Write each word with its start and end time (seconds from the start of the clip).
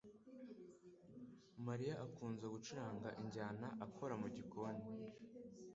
Mariya 1.65 1.93
akunze 2.05 2.45
gucuranga 2.53 3.09
injyana 3.21 3.67
akora 3.85 4.13
mugikoni. 4.21 4.83